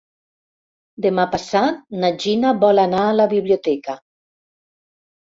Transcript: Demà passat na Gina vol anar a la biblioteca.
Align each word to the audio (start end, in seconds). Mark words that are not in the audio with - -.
Demà 1.05 1.25
passat 1.33 1.83
na 2.03 2.09
Gina 2.23 2.53
vol 2.63 2.81
anar 2.85 3.01
a 3.09 3.11
la 3.19 3.27
biblioteca. 3.35 3.95